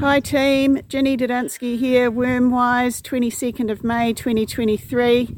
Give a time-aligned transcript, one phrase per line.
[0.00, 5.36] Hi team, Ginny Dodunski here, Wormwise, 22nd of May 2023.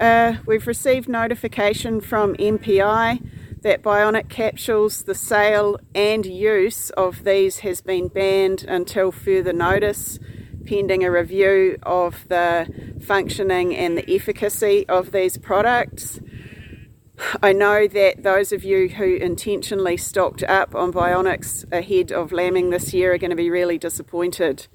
[0.00, 3.24] Uh, we've received notification from MPI
[3.60, 10.18] that bionic capsules, the sale and use of these has been banned until further notice,
[10.66, 16.18] pending a review of the functioning and the efficacy of these products.
[17.42, 22.70] I know that those of you who intentionally stocked up on bionics ahead of lambing
[22.70, 24.66] this year are going to be really disappointed.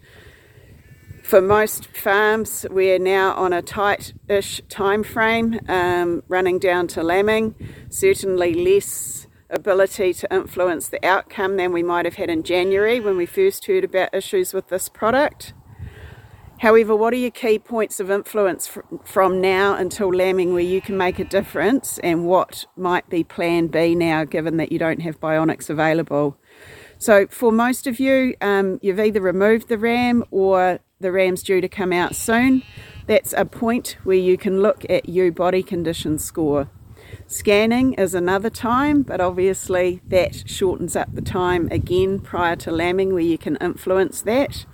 [1.23, 7.53] For most farms, we're now on a tight-ish time frame, um, running down to lambing.
[7.89, 13.17] Certainly less ability to influence the outcome than we might have had in January when
[13.17, 15.53] we first heard about issues with this product.
[16.59, 18.69] However, what are your key points of influence
[19.03, 23.67] from now until lambing where you can make a difference and what might be plan
[23.67, 26.37] B now given that you don't have bionics available?
[26.97, 31.61] So for most of you, um, you've either removed the ram or the ram's due
[31.61, 32.63] to come out soon.
[33.05, 36.69] That's a point where you can look at your body condition score.
[37.27, 43.13] Scanning is another time, but obviously that shortens up the time again prior to lambing
[43.13, 44.65] where you can influence that.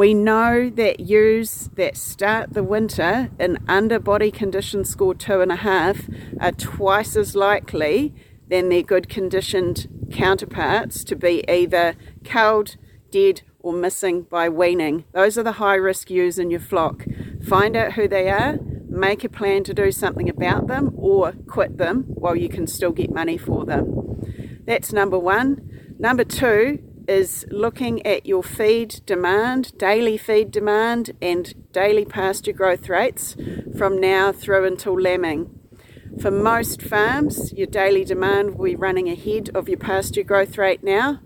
[0.00, 5.56] We know that ewes that start the winter in underbody condition score two and a
[5.56, 6.08] half
[6.40, 8.14] are twice as likely
[8.48, 12.78] than their good conditioned counterparts to be either culled,
[13.10, 15.04] dead, or missing by weaning.
[15.12, 17.04] Those are the high risk ewes in your flock.
[17.46, 21.76] Find out who they are, make a plan to do something about them, or quit
[21.76, 24.62] them while you can still get money for them.
[24.64, 25.96] That's number one.
[25.98, 32.88] Number two, is looking at your feed demand, daily feed demand, and daily pasture growth
[32.88, 33.36] rates
[33.76, 35.50] from now through until lambing.
[36.20, 40.84] For most farms, your daily demand will be running ahead of your pasture growth rate
[40.84, 41.18] now.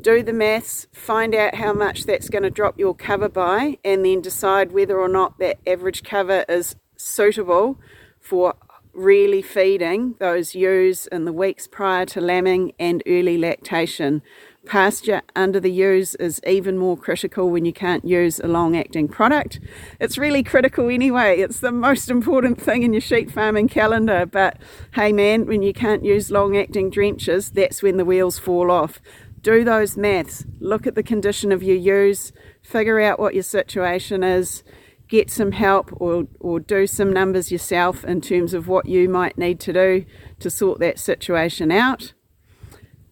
[0.00, 4.04] Do the maths, find out how much that's going to drop your cover by, and
[4.04, 7.80] then decide whether or not that average cover is suitable
[8.20, 8.54] for
[8.92, 14.22] really feeding those ewes in the weeks prior to lambing and early lactation
[14.66, 19.08] pasture under the ewes is even more critical when you can't use a long acting
[19.08, 19.60] product.
[20.00, 24.26] It's really critical anyway, it's the most important thing in your sheep farming calendar.
[24.26, 24.58] But
[24.94, 29.00] hey man, when you can't use long acting drenches, that's when the wheels fall off.
[29.40, 32.32] Do those maths, look at the condition of your ewes,
[32.62, 34.62] figure out what your situation is,
[35.08, 39.38] get some help or, or do some numbers yourself in terms of what you might
[39.38, 40.04] need to do
[40.40, 42.12] to sort that situation out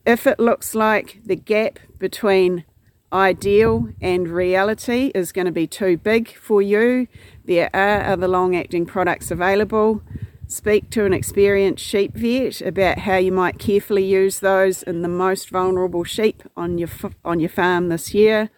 [0.07, 2.65] if it looks like the gap between
[3.13, 7.09] ideal and reality is going to be too big for you,
[7.45, 10.01] there are other long acting products available.
[10.47, 15.09] Speak to an experienced sheep vet about how you might carefully use those in the
[15.09, 16.89] most vulnerable sheep on your
[17.25, 18.51] on your farm this year.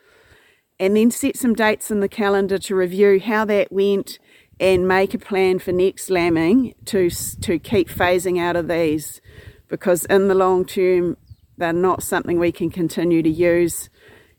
[0.79, 4.19] And then set some dates in the calendar to review how that went
[4.61, 9.23] and make a plan for next lambing to to keep phasing out of these
[9.69, 11.17] because in the long term
[11.59, 13.91] they're not something we can continue to use.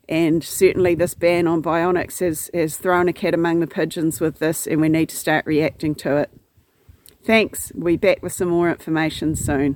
[0.08, 4.40] And certainly, this ban on bionics has, has thrown a cat among the pigeons with
[4.40, 6.30] this, and we need to start reacting to it.
[7.22, 7.70] Thanks.
[7.74, 9.68] We'll be back with some more information soon.